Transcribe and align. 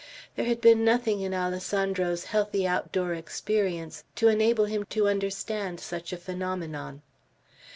There 0.35 0.47
had 0.47 0.61
been 0.61 0.83
nothing 0.83 1.21
in 1.21 1.31
Alessandro's 1.31 2.23
healthy 2.25 2.65
outdoor 2.65 3.13
experience 3.13 4.03
to 4.15 4.29
enable 4.29 4.65
him 4.65 4.83
to 4.89 5.07
understand 5.07 5.79
such 5.79 6.11
a 6.11 6.17
phenomenon. 6.17 7.03